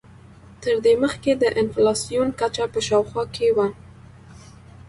[0.63, 3.67] تر دې مخکې د انفلاسیون کچه په شاوخوا کې وه.